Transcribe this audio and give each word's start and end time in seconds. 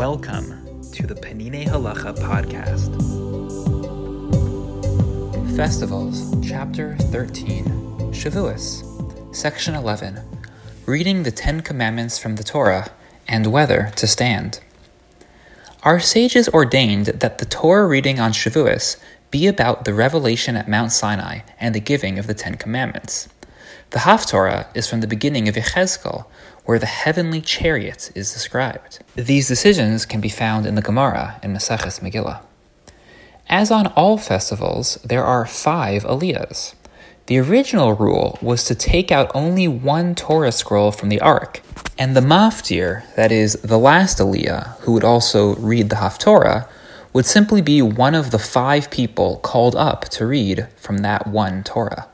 Welcome 0.00 0.80
to 0.92 1.06
the 1.06 1.14
Peninei 1.14 1.66
Halacha 1.66 2.16
podcast. 2.16 2.88
Festivals, 5.54 6.34
Chapter 6.42 6.96
13, 6.96 7.66
Shavuos, 8.10 9.36
Section 9.36 9.74
11, 9.74 10.20
Reading 10.86 11.24
the 11.24 11.30
Ten 11.30 11.60
Commandments 11.60 12.18
from 12.18 12.36
the 12.36 12.42
Torah 12.42 12.90
and 13.28 13.52
Whether 13.52 13.92
to 13.96 14.06
Stand. 14.06 14.60
Our 15.82 16.00
sages 16.00 16.48
ordained 16.48 17.08
that 17.08 17.36
the 17.36 17.44
Torah 17.44 17.86
reading 17.86 18.18
on 18.18 18.32
Shavuos 18.32 18.96
be 19.30 19.46
about 19.46 19.84
the 19.84 19.92
revelation 19.92 20.56
at 20.56 20.66
Mount 20.66 20.92
Sinai 20.92 21.40
and 21.60 21.74
the 21.74 21.78
giving 21.78 22.18
of 22.18 22.26
the 22.26 22.32
Ten 22.32 22.54
Commandments. 22.54 23.28
The 23.90 23.98
Haftorah 23.98 24.68
is 24.72 24.88
from 24.88 25.02
the 25.02 25.06
beginning 25.06 25.46
of 25.46 25.56
Yechezkel, 25.56 26.24
where 26.64 26.78
the 26.78 26.86
heavenly 26.86 27.40
chariot 27.40 28.10
is 28.14 28.32
described. 28.32 29.00
These 29.14 29.48
decisions 29.48 30.06
can 30.06 30.20
be 30.20 30.28
found 30.28 30.66
in 30.66 30.74
the 30.74 30.82
Gemara 30.82 31.40
in 31.42 31.52
Maseches 31.52 32.00
Megillah. 32.00 32.42
As 33.48 33.70
on 33.70 33.88
all 33.88 34.16
festivals, 34.16 34.96
there 35.04 35.24
are 35.24 35.46
five 35.46 36.04
aliyahs. 36.04 36.74
The 37.26 37.38
original 37.38 37.94
rule 37.94 38.38
was 38.40 38.64
to 38.64 38.74
take 38.74 39.12
out 39.12 39.30
only 39.34 39.68
one 39.68 40.14
Torah 40.14 40.52
scroll 40.52 40.92
from 40.92 41.08
the 41.08 41.20
Ark, 41.20 41.60
and 41.98 42.16
the 42.16 42.20
maftir, 42.20 43.04
that 43.14 43.30
is, 43.30 43.54
the 43.54 43.78
last 43.78 44.18
aliyah, 44.18 44.78
who 44.80 44.92
would 44.92 45.04
also 45.04 45.54
read 45.56 45.90
the 45.90 45.96
Haftorah, 45.96 46.68
would 47.12 47.26
simply 47.26 47.60
be 47.60 47.82
one 47.82 48.14
of 48.14 48.30
the 48.30 48.38
five 48.38 48.90
people 48.90 49.38
called 49.38 49.74
up 49.76 50.04
to 50.10 50.26
read 50.26 50.68
from 50.76 50.98
that 50.98 51.26
one 51.26 51.62
Torah. 51.62 52.08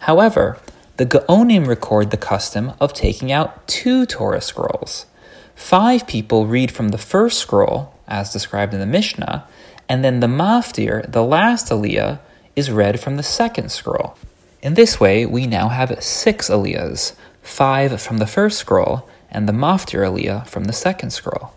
However, 0.00 0.58
the 0.98 1.06
Gaonim 1.06 1.66
record 1.66 2.10
the 2.10 2.18
custom 2.18 2.74
of 2.78 2.92
taking 2.92 3.32
out 3.32 3.66
two 3.66 4.04
Torah 4.04 4.42
scrolls. 4.42 5.06
Five 5.54 6.06
people 6.06 6.46
read 6.46 6.70
from 6.70 6.90
the 6.90 6.98
first 6.98 7.38
scroll, 7.38 7.94
as 8.06 8.32
described 8.32 8.74
in 8.74 8.80
the 8.80 8.86
Mishnah, 8.86 9.46
and 9.88 10.04
then 10.04 10.20
the 10.20 10.26
Maftir, 10.26 11.10
the 11.10 11.24
last 11.24 11.68
Aliyah, 11.68 12.20
is 12.54 12.70
read 12.70 13.00
from 13.00 13.16
the 13.16 13.22
second 13.22 13.72
scroll. 13.72 14.16
In 14.60 14.74
this 14.74 15.00
way, 15.00 15.24
we 15.24 15.46
now 15.46 15.68
have 15.68 16.02
six 16.04 16.50
Aliyahs, 16.50 17.14
five 17.42 18.00
from 18.00 18.18
the 18.18 18.26
first 18.26 18.58
scroll, 18.58 19.08
and 19.30 19.48
the 19.48 19.52
Maftir 19.52 20.06
Aliyah 20.06 20.46
from 20.46 20.64
the 20.64 20.72
second 20.74 21.10
scroll. 21.10 21.54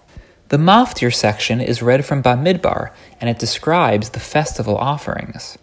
The 0.47 0.57
Maftir 0.57 1.13
section 1.13 1.59
is 1.59 1.81
read 1.81 2.05
from 2.05 2.23
Bamidbar, 2.23 2.91
and 3.19 3.29
it 3.29 3.39
describes 3.39 4.11
the 4.11 4.19
festival 4.21 4.77
offerings. 4.77 5.57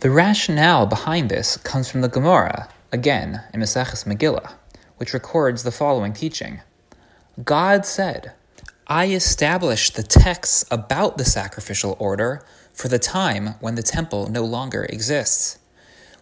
The 0.00 0.10
rationale 0.10 0.84
behind 0.86 1.30
this 1.30 1.56
comes 1.56 1.90
from 1.90 2.02
the 2.02 2.08
Gemara, 2.08 2.68
again 2.94 3.42
in 3.52 3.60
Maseches 3.60 4.04
Megillah, 4.06 4.52
which 4.98 5.12
records 5.12 5.64
the 5.64 5.72
following 5.72 6.12
teaching. 6.12 6.60
God 7.42 7.84
said, 7.84 8.32
I 8.86 9.06
established 9.08 9.96
the 9.96 10.04
texts 10.04 10.64
about 10.70 11.18
the 11.18 11.24
sacrificial 11.24 11.96
order 11.98 12.44
for 12.72 12.86
the 12.86 13.00
time 13.00 13.56
when 13.60 13.74
the 13.74 13.82
temple 13.82 14.30
no 14.30 14.44
longer 14.44 14.84
exists. 14.84 15.58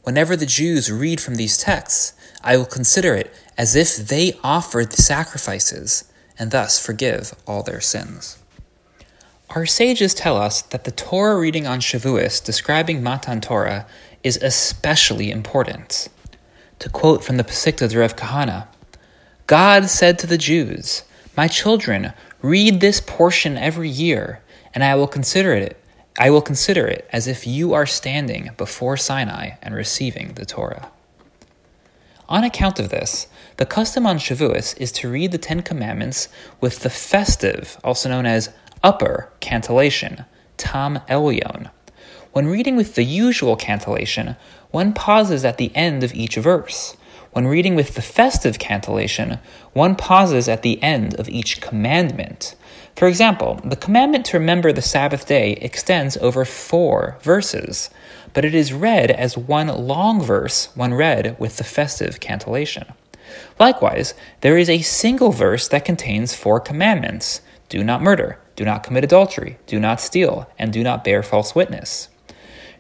Whenever 0.03 0.35
the 0.35 0.47
Jews 0.47 0.91
read 0.91 1.21
from 1.21 1.35
these 1.35 1.59
texts, 1.59 2.15
I 2.43 2.57
will 2.57 2.65
consider 2.65 3.15
it 3.15 3.33
as 3.59 3.77
if 3.77 3.97
they 4.09 4.39
offered 4.43 4.91
the 4.91 5.03
sacrifices 5.03 6.11
and 6.39 6.51
thus 6.51 6.85
forgive 6.85 7.35
all 7.47 7.63
their 7.63 7.83
sins. 7.83 8.39
Our 9.51 9.67
sages 9.67 10.15
tell 10.15 10.39
us 10.39 10.63
that 10.63 10.85
the 10.85 10.91
Torah 10.91 11.39
reading 11.39 11.67
on 11.67 11.81
Shavuos 11.81 12.43
describing 12.43 13.03
Matan 13.03 13.43
Torah 13.43 13.87
is 14.23 14.39
especially 14.39 15.31
important. 15.31 16.09
To 16.83 16.89
quote 16.89 17.23
from 17.23 17.37
the 17.37 17.45
Pesikta 17.45 17.97
Rav 17.97 18.17
Kahana, 18.17 18.67
God 19.47 19.89
said 19.89 20.19
to 20.19 20.27
the 20.27 20.37
Jews, 20.37 21.05
My 21.37 21.47
children, 21.47 22.13
read 22.43 22.81
this 22.81 23.01
portion 23.01 23.57
every 23.57 23.89
year, 23.89 24.43
and 24.75 24.83
I 24.83 24.97
will 24.97 25.07
consider 25.07 25.55
it 25.55 25.81
I 26.19 26.31
will 26.31 26.43
consider 26.43 26.89
it 26.89 27.09
as 27.13 27.29
if 27.29 27.47
you 27.47 27.73
are 27.73 27.87
standing 27.87 28.51
before 28.57 28.97
Sinai 28.97 29.51
and 29.63 29.77
receiving 29.77 30.35
the 30.35 30.45
Torah. 30.45 30.91
On 32.29 32.43
account 32.43 32.81
of 32.81 32.89
this, 32.89 33.29
the 33.59 33.65
custom 33.65 34.05
on 34.05 34.19
Shavuos 34.19 34.77
is 34.77 34.91
to 34.93 35.09
read 35.09 35.31
the 35.31 35.39
Ten 35.39 35.63
Commandments 35.63 36.27
with 36.61 36.81
the 36.81 36.91
festive, 36.91 37.79
also 37.85 38.09
known 38.09 38.27
as 38.27 38.51
upper, 38.83 39.31
cantillation, 39.39 40.25
Tam 40.57 40.99
Elyon. 41.09 41.71
When 42.33 42.47
reading 42.47 42.77
with 42.77 42.95
the 42.95 43.05
usual 43.05 43.57
cantillation, 43.57 44.37
one 44.73 44.93
pauses 44.93 45.45
at 45.45 45.59
the 45.59 45.71
end 45.77 46.03
of 46.03 46.15
each 46.15 46.35
verse. 46.35 46.97
When 47.31 47.47
reading 47.47 47.77
with 47.77 47.95
the 47.95 48.03
festive 48.03 48.59
cantillation, 48.59 49.39
one 49.73 49.95
pauses 49.95 50.49
at 50.49 50.63
the 50.63 50.83
end 50.83 51.15
of 51.15 51.29
each 51.29 51.61
commandment. 51.61 52.57
For 52.97 53.09
example, 53.09 53.61
the 53.65 53.77
commandment 53.77 54.27
to 54.27 54.39
remember 54.39 54.73
the 54.73 54.83
Sabbath 54.83 55.27
day 55.27 55.53
extends 55.53 56.17
over 56.19 56.45
four 56.45 57.17
verses, 57.23 57.89
but 58.35 58.45
it 58.45 58.55
is 58.55 58.73
read 58.73 59.11
as 59.11 59.39
one 59.39 59.69
long 59.69 60.21
verse 60.21 60.69
when 60.75 60.93
read 60.93 61.37
with 61.39 61.57
the 61.57 61.65
festive 61.65 62.21
cantillation. 62.21 62.93
Likewise, 63.59 64.13
there 64.41 64.59
is 64.59 64.69
a 64.69 64.83
single 64.83 65.31
verse 65.31 65.69
that 65.69 65.85
contains 65.85 66.35
four 66.35 66.61
commandments 66.61 67.41
do 67.69 67.83
not 67.83 68.03
murder, 68.03 68.39
do 68.55 68.67
not 68.67 68.83
commit 68.83 69.05
adultery, 69.05 69.57
do 69.67 69.81
not 69.81 69.99
steal, 69.99 70.47
and 70.59 70.71
do 70.75 70.83
not 70.83 71.05
bear 71.05 71.23
false 71.23 71.55
witness. 71.55 72.09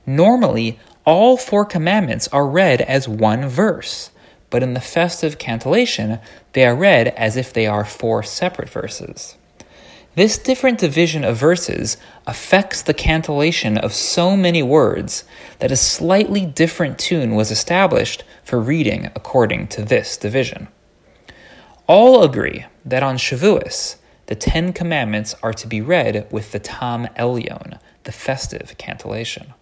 Normally, 0.04 0.78
all 1.05 1.37
four 1.37 1.65
commandments 1.65 2.29
are 2.29 2.47
read 2.47 2.81
as 2.81 3.09
one 3.09 3.49
verse 3.49 4.11
but 4.53 4.63
in 4.63 4.75
the 4.75 4.81
festive 4.81 5.39
cantillation, 5.39 6.19
they 6.53 6.67
are 6.67 6.77
read 6.77 7.09
as 7.09 7.39
if 7.39 7.55
they 7.55 7.67
are 7.67 7.87
four 7.87 8.23
separate 8.23 8.69
verses. 8.69 9.39
This 10.15 10.37
different 10.37 10.79
division 10.79 11.25
of 11.25 11.39
verses 11.39 11.97
affects 12.27 12.83
the 12.83 12.93
cantillation 12.93 13.79
of 13.79 13.95
so 13.95 14.37
many 14.37 14.63
words 14.63 15.25
that 15.61 15.73
a 15.73 15.77
slightly 15.77 16.45
different 16.45 16.99
tune 16.99 17.34
was 17.34 17.51
established 17.51 18.25
for 18.45 18.61
reading 18.61 19.07
according 19.17 19.69
to 19.69 19.83
this 19.83 20.19
division. 20.19 20.69
All 21.87 22.23
agree 22.23 22.67
that 22.84 23.03
on 23.03 23.17
Shavuos, 23.17 23.97
the 24.27 24.34
Ten 24.34 24.75
Commandments 24.75 25.34
are 25.43 25.55
to 25.55 25.67
be 25.67 25.81
read 25.81 26.31
with 26.31 26.53
the 26.53 26.59
Tam 26.59 27.07
Elyon, 27.19 27.79
the 28.05 28.13
festive 28.13 28.75
cantillation. 28.77 29.55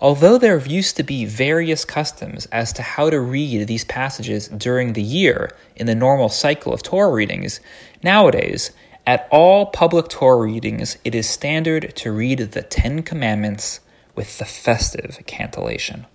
Although 0.00 0.38
there 0.38 0.58
used 0.58 0.96
to 0.96 1.02
be 1.02 1.24
various 1.24 1.84
customs 1.84 2.46
as 2.46 2.72
to 2.74 2.82
how 2.82 3.10
to 3.10 3.18
read 3.18 3.66
these 3.66 3.84
passages 3.84 4.48
during 4.48 4.92
the 4.92 5.02
year 5.02 5.50
in 5.74 5.86
the 5.86 5.94
normal 5.94 6.28
cycle 6.28 6.72
of 6.72 6.82
Torah 6.82 7.12
readings, 7.12 7.60
nowadays, 8.02 8.70
at 9.06 9.26
all 9.30 9.66
public 9.66 10.08
Torah 10.08 10.46
readings, 10.46 10.98
it 11.02 11.14
is 11.14 11.28
standard 11.28 11.96
to 11.96 12.12
read 12.12 12.38
the 12.38 12.62
Ten 12.62 13.02
Commandments 13.02 13.80
with 14.14 14.38
the 14.38 14.44
festive 14.44 15.18
cantillation. 15.26 16.06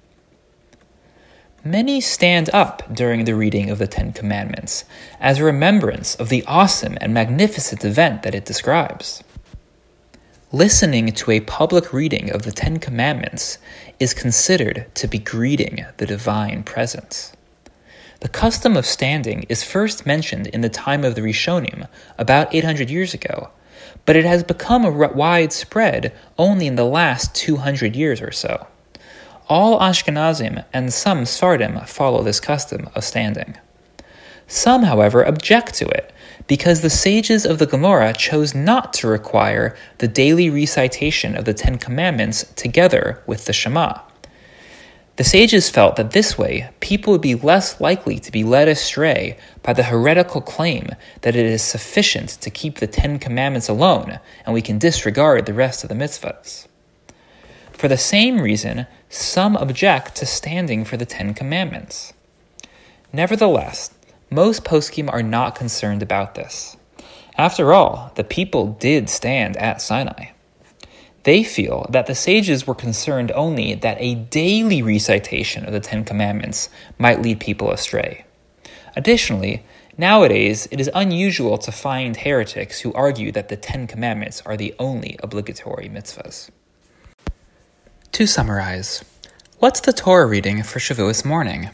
Many 1.65 2.01
stand 2.01 2.49
up 2.53 2.83
during 2.93 3.25
the 3.25 3.35
reading 3.35 3.69
of 3.69 3.79
the 3.79 3.87
Ten 3.87 4.13
Commandments 4.13 4.85
as 5.19 5.39
a 5.39 5.43
remembrance 5.43 6.15
of 6.15 6.29
the 6.29 6.43
awesome 6.45 6.97
and 7.01 7.13
magnificent 7.13 7.83
event 7.83 8.23
that 8.23 8.35
it 8.35 8.45
describes. 8.45 9.23
Listening 10.55 11.11
to 11.13 11.31
a 11.31 11.39
public 11.39 11.91
reading 11.91 12.29
of 12.29 12.43
the 12.43 12.51
Ten 12.51 12.77
Commandments 12.77 13.57
is 13.99 14.13
considered 14.13 14.85
to 14.93 15.07
be 15.07 15.17
greeting 15.17 15.83
the 15.97 16.05
divine 16.05 16.61
presence. 16.61 17.33
The 18.19 18.29
custom 18.29 18.77
of 18.77 18.85
standing 18.85 19.47
is 19.49 19.63
first 19.63 20.05
mentioned 20.05 20.45
in 20.45 20.61
the 20.61 20.69
time 20.69 21.03
of 21.03 21.15
the 21.15 21.21
Rishonim, 21.21 21.87
about 22.19 22.53
800 22.53 22.91
years 22.91 23.15
ago, 23.15 23.49
but 24.05 24.15
it 24.15 24.25
has 24.25 24.43
become 24.43 24.83
widespread 25.15 26.13
only 26.37 26.67
in 26.67 26.75
the 26.75 26.85
last 26.85 27.33
200 27.33 27.95
years 27.95 28.21
or 28.21 28.31
so. 28.31 28.67
All 29.49 29.79
Ashkenazim 29.79 30.65
and 30.71 30.93
some 30.93 31.23
Sfardim 31.23 31.89
follow 31.89 32.21
this 32.21 32.39
custom 32.39 32.91
of 32.93 33.03
standing. 33.03 33.57
Some, 34.45 34.83
however, 34.83 35.23
object 35.23 35.73
to 35.75 35.87
it 35.87 36.12
because 36.47 36.81
the 36.81 36.89
sages 36.89 37.45
of 37.45 37.59
the 37.59 37.65
Gemara 37.65 38.13
chose 38.13 38.53
not 38.53 38.93
to 38.93 39.07
require 39.07 39.75
the 39.99 40.07
daily 40.07 40.49
recitation 40.49 41.35
of 41.35 41.45
the 41.45 41.53
Ten 41.53 41.77
Commandments 41.77 42.45
together 42.55 43.21
with 43.25 43.45
the 43.45 43.53
Shema. 43.53 43.99
The 45.15 45.23
sages 45.23 45.69
felt 45.69 45.95
that 45.97 46.11
this 46.11 46.39
way 46.39 46.69
people 46.79 47.13
would 47.13 47.21
be 47.21 47.35
less 47.35 47.79
likely 47.79 48.17
to 48.17 48.31
be 48.31 48.43
led 48.43 48.67
astray 48.67 49.37
by 49.61 49.73
the 49.73 49.83
heretical 49.83 50.41
claim 50.41 50.89
that 51.21 51.35
it 51.35 51.45
is 51.45 51.61
sufficient 51.61 52.29
to 52.41 52.49
keep 52.49 52.79
the 52.79 52.87
Ten 52.87 53.19
Commandments 53.19 53.69
alone 53.69 54.19
and 54.43 54.53
we 54.53 54.61
can 54.61 54.79
disregard 54.79 55.45
the 55.45 55.53
rest 55.53 55.83
of 55.83 55.89
the 55.89 55.95
mitzvahs. 55.95 56.67
For 57.73 57.87
the 57.87 57.97
same 57.97 58.41
reason, 58.41 58.87
some 59.09 59.55
object 59.55 60.15
to 60.15 60.25
standing 60.25 60.83
for 60.83 60.97
the 60.97 61.05
Ten 61.05 61.35
Commandments. 61.35 62.13
Nevertheless, 63.11 63.92
most 64.33 64.63
poskim 64.63 65.11
are 65.11 65.23
not 65.23 65.55
concerned 65.55 66.01
about 66.01 66.35
this. 66.35 66.75
After 67.37 67.73
all, 67.73 68.11
the 68.15 68.23
people 68.23 68.73
did 68.79 69.09
stand 69.09 69.57
at 69.57 69.81
Sinai. 69.81 70.31
They 71.23 71.43
feel 71.43 71.87
that 71.89 72.05
the 72.05 72.15
sages 72.15 72.67
were 72.67 72.75
concerned 72.75 73.31
only 73.31 73.75
that 73.75 73.97
a 73.99 74.15
daily 74.15 74.81
recitation 74.81 75.65
of 75.65 75.71
the 75.71 75.79
Ten 75.79 76.03
Commandments 76.03 76.69
might 76.97 77.21
lead 77.21 77.39
people 77.39 77.71
astray. 77.71 78.25
Additionally, 78.95 79.65
nowadays 79.97 80.67
it 80.69 80.81
is 80.81 80.89
unusual 80.93 81.57
to 81.59 81.71
find 81.71 82.17
heretics 82.17 82.81
who 82.81 82.93
argue 82.93 83.31
that 83.31 83.47
the 83.47 83.55
Ten 83.55 83.87
Commandments 83.87 84.41
are 84.45 84.57
the 84.57 84.75
only 84.77 85.17
obligatory 85.23 85.89
mitzvahs. 85.89 86.49
To 88.11 88.27
summarize, 88.27 89.03
what's 89.59 89.79
the 89.79 89.93
Torah 89.93 90.27
reading 90.27 90.61
for 90.61 90.79
Shavuos 90.79 91.23
morning? 91.23 91.69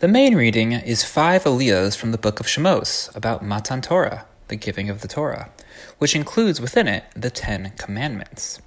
The 0.00 0.08
main 0.08 0.34
reading 0.34 0.72
is 0.72 1.04
five 1.04 1.44
aliyahs 1.44 1.96
from 1.96 2.12
the 2.12 2.18
book 2.18 2.40
of 2.40 2.46
Shemos 2.46 3.14
about 3.16 3.44
Matan 3.44 3.80
Torah, 3.80 4.26
the 4.48 4.56
giving 4.56 4.88
of 4.88 5.00
the 5.00 5.08
Torah, 5.08 5.50
which 5.98 6.14
includes 6.14 6.60
within 6.60 6.88
it 6.88 7.04
the 7.16 7.30
Ten 7.30 7.72
Commandments. 7.76 8.60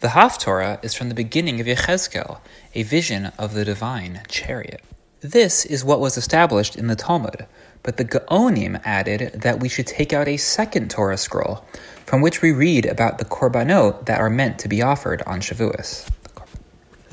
The 0.00 0.08
Haftorah 0.08 0.84
is 0.84 0.94
from 0.94 1.08
the 1.08 1.14
beginning 1.14 1.60
of 1.60 1.66
Yechezkel, 1.66 2.40
a 2.74 2.82
vision 2.82 3.32
of 3.38 3.54
the 3.54 3.64
divine 3.64 4.22
chariot. 4.28 4.82
This 5.20 5.64
is 5.64 5.84
what 5.84 6.00
was 6.00 6.18
established 6.18 6.76
in 6.76 6.88
the 6.88 6.96
Talmud, 6.96 7.46
but 7.82 7.96
the 7.96 8.04
Gaonim 8.04 8.80
added 8.84 9.40
that 9.40 9.60
we 9.60 9.68
should 9.70 9.86
take 9.86 10.12
out 10.12 10.28
a 10.28 10.36
second 10.36 10.90
Torah 10.90 11.16
scroll, 11.16 11.64
from 12.04 12.20
which 12.20 12.42
we 12.42 12.52
read 12.52 12.84
about 12.84 13.18
the 13.18 13.24
korbanot 13.24 14.04
that 14.06 14.20
are 14.20 14.28
meant 14.28 14.58
to 14.58 14.68
be 14.68 14.82
offered 14.82 15.22
on 15.22 15.40
Shavuos. 15.40 16.10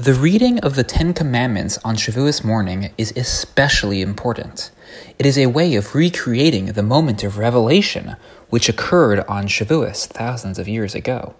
The 0.01 0.15
reading 0.15 0.57
of 0.61 0.73
the 0.73 0.83
Ten 0.83 1.13
Commandments 1.13 1.77
on 1.85 1.95
Shavuos 1.95 2.43
morning 2.43 2.91
is 2.97 3.13
especially 3.15 4.01
important. 4.01 4.71
It 5.19 5.27
is 5.27 5.37
a 5.37 5.45
way 5.45 5.75
of 5.75 5.93
recreating 5.93 6.65
the 6.65 6.81
moment 6.81 7.23
of 7.23 7.37
revelation 7.37 8.15
which 8.49 8.67
occurred 8.67 9.19
on 9.27 9.45
Shavuos 9.45 10.07
thousands 10.07 10.57
of 10.57 10.67
years 10.67 10.95
ago. 10.95 11.35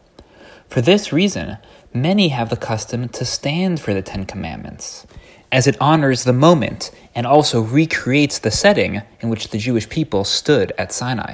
For 0.68 0.80
this 0.80 1.12
reason, 1.12 1.58
many 1.92 2.28
have 2.28 2.52
the 2.52 2.56
custom 2.56 3.10
to 3.10 3.26
stand 3.26 3.80
for 3.80 3.96
the 3.96 4.04
Ten 4.04 4.26
Commandments, 4.28 5.08
as 5.52 5.66
it 5.66 5.82
honors 5.82 6.24
the 6.24 6.32
moment 6.32 6.92
and 7.16 7.26
also 7.26 7.62
recreates 7.62 8.38
the 8.38 8.52
setting 8.52 9.02
in 9.22 9.30
which 9.30 9.48
the 9.48 9.58
Jewish 9.58 9.90
people 9.90 10.24
stood 10.24 10.72
at 10.78 10.94
Sinai. 10.94 11.34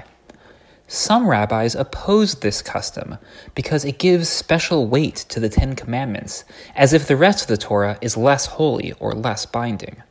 Some 0.89 1.27
rabbis 1.27 1.75
oppose 1.75 2.35
this 2.35 2.61
custom 2.61 3.17
because 3.55 3.83
it 3.83 3.99
gives 3.99 4.29
special 4.29 4.87
weight 4.87 5.17
to 5.29 5.39
the 5.41 5.49
Ten 5.49 5.75
Commandments, 5.75 6.45
as 6.75 6.93
if 6.93 7.07
the 7.07 7.17
rest 7.17 7.41
of 7.41 7.47
the 7.47 7.57
Torah 7.57 7.97
is 7.99 8.15
less 8.15 8.45
holy 8.45 8.93
or 8.93 9.11
less 9.11 9.45
binding. 9.45 10.01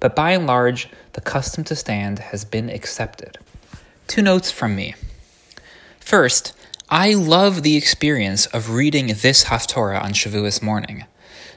But 0.00 0.16
by 0.16 0.32
and 0.32 0.44
large, 0.44 0.88
the 1.12 1.20
custom 1.20 1.62
to 1.64 1.76
stand 1.76 2.18
has 2.18 2.44
been 2.44 2.68
accepted. 2.68 3.38
Two 4.08 4.22
notes 4.22 4.50
from 4.50 4.74
me. 4.74 4.96
First, 6.00 6.52
I 6.90 7.14
love 7.14 7.62
the 7.62 7.76
experience 7.76 8.46
of 8.46 8.70
reading 8.70 9.06
this 9.06 9.44
Haftorah 9.44 10.02
on 10.02 10.12
Shavuos 10.12 10.60
morning. 10.60 11.04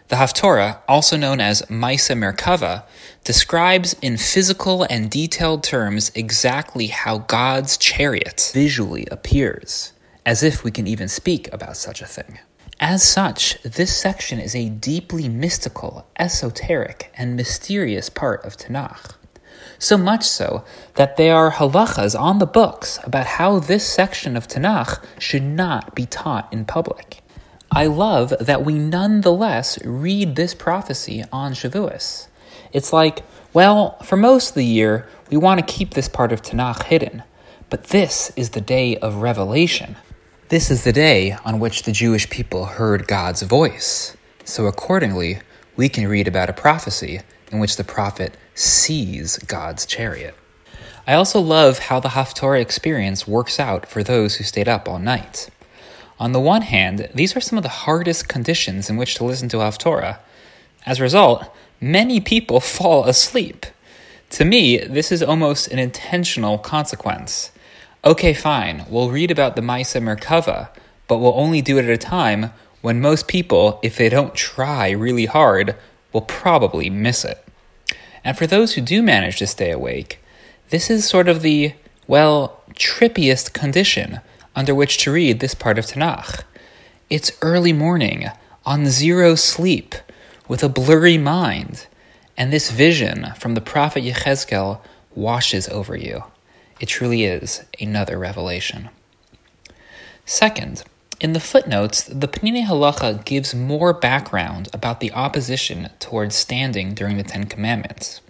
The 0.10 0.16
Haftorah, 0.16 0.80
also 0.88 1.18
known 1.18 1.42
as 1.42 1.64
Maisa 1.64 2.16
Merkava, 2.18 2.84
describes 3.26 3.94
in 4.02 4.16
physical 4.16 4.84
and 4.84 5.12
detailed 5.12 5.64
terms 5.64 6.14
exactly 6.16 6.88
how 6.88 7.18
God's 7.18 7.76
chariot 7.76 8.52
visually 8.54 9.06
appears, 9.12 9.92
as 10.26 10.44
if 10.44 10.64
we 10.64 10.72
can 10.72 10.88
even 10.88 11.10
speak 11.10 11.54
about 11.54 11.76
such 11.76 12.02
a 12.02 12.06
thing. 12.06 12.40
As 12.80 13.04
such, 13.04 13.62
this 13.64 13.98
section 13.98 14.40
is 14.40 14.56
a 14.56 14.70
deeply 14.70 15.28
mystical, 15.28 16.08
esoteric, 16.18 17.12
and 17.16 17.36
mysterious 17.36 18.10
part 18.10 18.46
of 18.46 18.56
Tanakh. 18.56 19.16
So 19.78 19.98
much 19.98 20.24
so 20.24 20.64
that 20.96 21.18
there 21.18 21.36
are 21.36 21.52
halachas 21.52 22.18
on 22.18 22.40
the 22.40 22.46
books 22.46 22.98
about 23.04 23.26
how 23.26 23.60
this 23.60 23.86
section 23.86 24.38
of 24.38 24.48
Tanakh 24.48 25.04
should 25.20 25.44
not 25.44 25.96
be 25.96 26.06
taught 26.06 26.52
in 26.54 26.64
public. 26.64 27.24
I 27.72 27.88
love 27.88 28.34
that 28.40 28.66
we 28.66 28.74
nonetheless 28.74 29.84
read 29.84 30.36
this 30.36 30.54
prophecy 30.54 31.24
on 31.32 31.54
Shavuos. 31.54 32.28
It's 32.74 32.94
like, 32.94 33.24
well, 33.54 33.98
for 34.04 34.18
most 34.18 34.50
of 34.50 34.56
the 34.56 34.66
year, 34.66 35.08
we 35.30 35.38
want 35.38 35.60
to 35.60 35.74
keep 35.74 35.94
this 35.94 36.08
part 36.08 36.32
of 36.32 36.42
Tanakh 36.42 36.84
hidden, 36.84 37.24
but 37.70 37.86
this 37.86 38.32
is 38.36 38.52
the 38.52 38.62
day 38.62 38.98
of 38.98 39.18
revelation. 39.18 39.98
This 40.50 40.72
is 40.72 40.86
the 40.86 40.94
day 40.94 41.34
on 41.44 41.60
which 41.60 41.84
the 41.84 41.92
Jewish 41.92 42.30
people 42.30 42.66
heard 42.66 43.08
God's 43.08 43.42
voice. 43.42 44.16
So 44.46 44.66
accordingly, 44.66 45.40
we 45.76 45.90
can 45.90 46.08
read 46.08 46.28
about 46.28 46.50
a 46.50 46.54
prophecy 46.54 47.22
in 47.52 47.60
which 47.60 47.76
the 47.76 47.84
prophet 47.84 48.36
sees 48.56 49.38
God's 49.40 49.86
chariot. 49.86 50.36
I 51.06 51.14
also 51.14 51.40
love 51.40 51.80
how 51.80 52.00
the 52.00 52.10
Haftorah 52.10 52.62
experience 52.62 53.28
works 53.28 53.60
out 53.60 53.86
for 53.86 54.04
those 54.04 54.36
who 54.36 54.44
stayed 54.44 54.68
up 54.68 54.88
all 54.88 55.00
night. 55.00 55.50
On 56.20 56.32
the 56.32 56.40
one 56.40 56.64
hand, 56.64 57.10
these 57.14 57.36
are 57.36 57.42
some 57.42 57.58
of 57.58 57.64
the 57.64 57.70
hardest 57.70 58.28
conditions 58.28 58.90
in 58.90 58.98
which 58.98 59.16
to 59.16 59.24
listen 59.24 59.50
to 59.50 59.58
Haftorah. 59.58 60.18
As 60.86 61.00
a 61.00 61.04
result, 61.04 61.54
many 61.80 62.20
people 62.20 62.60
fall 62.78 63.06
asleep. 63.06 63.66
To 64.32 64.46
me, 64.46 64.78
this 64.80 65.12
is 65.12 65.24
almost 65.24 65.68
an 65.70 65.80
intentional 65.80 66.58
consequence. 66.58 67.52
Okay, 68.04 68.34
fine, 68.34 68.86
we'll 68.90 69.10
read 69.10 69.32
about 69.32 69.56
the 69.56 69.62
Maisa 69.62 70.02
Merkava, 70.02 70.70
but 71.08 71.20
we'll 71.20 71.34
only 71.40 71.62
do 71.62 71.78
it 71.78 71.86
at 71.86 71.92
a 71.92 71.98
time 71.98 72.52
when 72.82 73.02
most 73.02 73.28
people, 73.28 73.80
if 73.84 73.98
they 73.98 74.10
don't 74.10 74.36
try 74.36 74.90
really 74.92 75.26
hard, 75.26 75.76
will 76.14 76.22
probably 76.22 76.90
miss 76.90 77.24
it. 77.26 77.44
And 78.24 78.38
for 78.38 78.48
those 78.48 78.74
who 78.74 78.82
do 78.82 79.02
manage 79.02 79.38
to 79.38 79.48
stay 79.48 79.72
awake, 79.72 80.20
this 80.70 80.90
is 80.90 81.08
sort 81.08 81.30
of 81.30 81.42
the, 81.42 81.74
well, 82.08 82.62
trippiest 82.74 83.54
condition 83.54 84.20
under 84.58 84.74
which 84.74 84.98
to 84.98 85.12
read 85.12 85.40
this 85.40 85.54
part 85.54 85.78
of 85.78 85.86
Tanakh. 85.86 86.42
It's 87.12 87.32
early 87.44 87.72
morning, 87.72 88.26
on 88.66 88.88
zero 88.88 89.36
sleep, 89.36 89.94
with 90.48 90.64
a 90.64 90.68
blurry 90.68 91.18
mind, 91.18 91.86
and 92.36 92.52
this 92.52 92.72
vision 92.72 93.34
from 93.38 93.54
the 93.54 93.62
prophet 93.62 94.04
Yechezkel 94.04 94.82
washes 95.14 95.70
over 95.70 95.96
you. 95.96 96.24
It 96.80 96.88
truly 96.88 97.24
is 97.24 97.66
another 97.80 98.18
revelation. 98.18 98.90
Second, 100.26 100.84
in 101.20 101.34
the 101.34 101.40
footnotes, 101.40 102.02
the 102.04 102.28
Peninei 102.28 102.66
Halacha 102.66 103.24
gives 103.26 103.54
more 103.54 103.94
background 103.94 104.70
about 104.74 105.02
the 105.02 105.12
opposition 105.12 105.90
towards 106.00 106.36
standing 106.36 106.96
during 106.96 107.18
the 107.18 107.24
Ten 107.24 107.46
Commandments. 107.46 108.22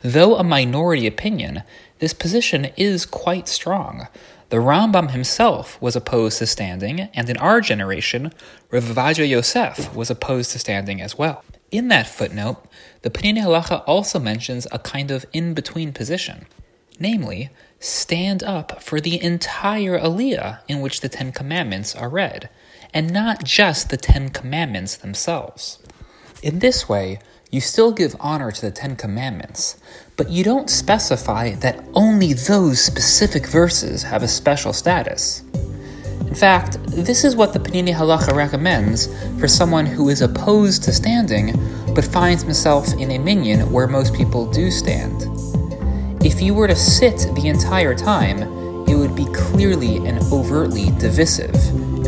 Though 0.00 0.36
a 0.36 0.44
minority 0.44 1.08
opinion, 1.08 1.64
this 1.98 2.14
position 2.14 2.66
is 2.76 3.04
quite 3.04 3.48
strong, 3.48 4.06
the 4.48 4.58
Rambam 4.58 5.10
himself 5.10 5.80
was 5.82 5.96
opposed 5.96 6.38
to 6.38 6.46
standing, 6.46 7.00
and 7.00 7.28
in 7.28 7.36
our 7.38 7.60
generation, 7.60 8.32
Rav 8.70 8.84
Ovadia 8.84 9.28
Yosef 9.28 9.94
was 9.94 10.10
opposed 10.10 10.52
to 10.52 10.58
standing 10.58 11.00
as 11.00 11.18
well. 11.18 11.44
In 11.72 11.88
that 11.88 12.06
footnote, 12.06 12.64
the 13.02 13.10
Peninei 13.10 13.42
Halacha 13.42 13.82
also 13.86 14.20
mentions 14.20 14.66
a 14.70 14.78
kind 14.78 15.10
of 15.10 15.26
in 15.32 15.52
between 15.52 15.92
position, 15.92 16.46
namely, 17.00 17.50
stand 17.80 18.42
up 18.44 18.82
for 18.82 19.00
the 19.00 19.22
entire 19.22 19.98
Aliyah 19.98 20.60
in 20.68 20.80
which 20.80 21.00
the 21.00 21.08
Ten 21.08 21.32
Commandments 21.32 21.94
are 21.96 22.08
read, 22.08 22.48
and 22.94 23.12
not 23.12 23.42
just 23.42 23.90
the 23.90 23.96
Ten 23.96 24.28
Commandments 24.28 24.96
themselves. 24.96 25.80
In 26.42 26.60
this 26.60 26.88
way, 26.88 27.18
you 27.50 27.60
still 27.60 27.92
give 27.92 28.16
honor 28.18 28.50
to 28.50 28.60
the 28.60 28.70
Ten 28.72 28.96
Commandments, 28.96 29.76
but 30.16 30.30
you 30.30 30.42
don't 30.42 30.68
specify 30.68 31.52
that 31.56 31.84
only 31.94 32.32
those 32.32 32.80
specific 32.80 33.46
verses 33.46 34.02
have 34.02 34.22
a 34.22 34.28
special 34.28 34.72
status. 34.72 35.42
In 36.20 36.34
fact, 36.34 36.78
this 36.86 37.24
is 37.24 37.36
what 37.36 37.52
the 37.52 37.60
Peninei 37.60 37.94
Halacha 37.94 38.34
recommends 38.34 39.06
for 39.38 39.46
someone 39.46 39.86
who 39.86 40.08
is 40.08 40.22
opposed 40.22 40.82
to 40.84 40.92
standing 40.92 41.54
but 41.94 42.04
finds 42.04 42.42
himself 42.42 42.92
in 42.94 43.12
a 43.12 43.18
minyan 43.18 43.70
where 43.70 43.86
most 43.86 44.12
people 44.14 44.50
do 44.50 44.70
stand. 44.70 45.22
If 46.24 46.42
you 46.42 46.52
were 46.52 46.66
to 46.66 46.74
sit 46.74 47.32
the 47.34 47.46
entire 47.46 47.94
time, 47.94 48.42
it 48.88 48.96
would 48.96 49.14
be 49.14 49.26
clearly 49.32 49.96
and 49.98 50.18
overtly 50.32 50.86
divisive, 50.98 51.54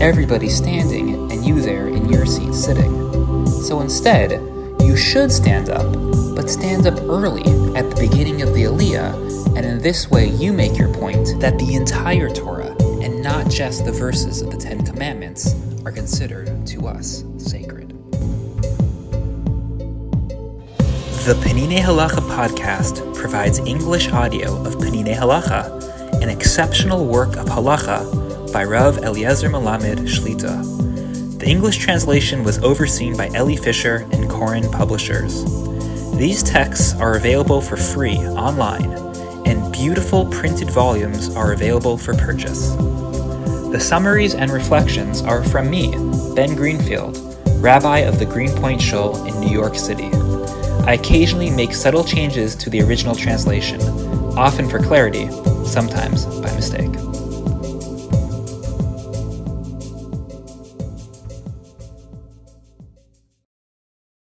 everybody 0.01 0.49
standing 0.49 1.31
and 1.31 1.45
you 1.45 1.61
there 1.61 1.87
in 1.87 2.09
your 2.09 2.27
seat 2.27 2.53
sitting. 2.55 3.47
So 3.47 3.81
instead, 3.81 4.58
you 4.89 4.97
should 4.97 5.31
stand 5.31 5.69
up, 5.69 5.93
but 6.35 6.49
stand 6.49 6.87
up 6.87 6.99
early 7.03 7.43
at 7.77 7.91
the 7.91 8.09
beginning 8.09 8.41
of 8.41 8.55
the 8.55 8.63
Aliyah, 8.63 9.55
and 9.55 9.67
in 9.67 9.79
this 9.83 10.11
way 10.11 10.29
you 10.29 10.51
make 10.51 10.79
your 10.79 10.91
point 10.95 11.39
that 11.41 11.59
the 11.59 11.75
entire 11.75 12.31
Torah, 12.31 12.75
and 13.03 13.23
not 13.23 13.51
just 13.51 13.85
the 13.85 13.93
verses 13.93 14.41
of 14.41 14.51
the 14.51 14.57
Ten 14.57 14.83
Commandments, 14.87 15.55
are 15.85 15.93
considered 15.93 16.67
to 16.69 16.87
us 16.87 17.23
sacred. 17.37 17.91
The 21.29 21.35
Peninei 21.45 21.81
Halacha 21.81 22.23
podcast 22.35 23.15
provides 23.15 23.59
English 23.59 24.09
audio 24.09 24.57
of 24.65 24.77
Peninei 24.77 25.15
Halacha, 25.15 26.23
an 26.23 26.31
exceptional 26.31 27.05
work 27.05 27.37
of 27.37 27.45
halacha 27.45 28.51
by 28.55 28.65
Rav 28.65 29.05
Eliezer 29.05 29.51
Melamed 29.51 30.09
Shlita. 30.09 30.88
The 31.39 31.47
English 31.47 31.79
translation 31.79 32.43
was 32.43 32.59
overseen 32.65 33.17
by 33.17 33.31
Elli 33.33 33.57
Fischer 33.57 34.09
and 34.11 34.29
Koren 34.29 34.69
Publishers. 34.73 35.45
These 36.17 36.43
texts 36.43 36.95
are 36.97 37.15
available 37.15 37.61
for 37.61 37.77
free 37.77 38.19
online, 38.19 38.91
and 39.47 39.73
beautiful 39.73 40.27
printed 40.27 40.69
volumes 40.69 41.33
are 41.37 41.53
available 41.53 41.97
for 41.97 42.15
purchase. 42.15 42.73
The 43.71 43.79
summaries 43.79 44.35
and 44.35 44.51
reflections 44.51 45.23
are 45.23 45.45
from 45.45 45.71
me, 45.71 45.93
Ben 46.35 46.57
Greenfield, 46.57 47.17
rabbi 47.63 47.99
of 47.99 48.19
the 48.19 48.27
Greenpoint 48.27 48.83
Shul 48.83 49.25
in 49.25 49.41
New 49.41 49.51
York 49.51 49.77
City. 49.77 50.11
I 50.89 50.95
occasionally 50.95 51.51
make 51.51 51.73
subtle 51.73 52.03
changes 52.03 52.57
to 52.57 52.69
the 52.69 52.83
original 52.83 53.15
translation. 53.15 53.81
often 54.37 54.69
for 54.69 54.79
clarity, 54.79 55.29
sometimes 55.65 56.25
by 56.27 56.55
mistake. 56.55 57.08